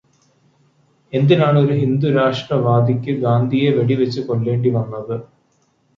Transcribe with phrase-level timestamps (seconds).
[1.13, 5.15] എന്തിനാണ് ഒരു ഹിന്ദുരാഷ്ട്രവാദിക്ക് ഗാന്ധിയെ വെടിവച്ചു കൊല്ലേണ്ടി വന്നത്?